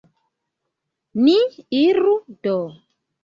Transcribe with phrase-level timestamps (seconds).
[1.27, 1.37] Ni
[1.81, 2.13] iru,
[2.47, 2.57] do.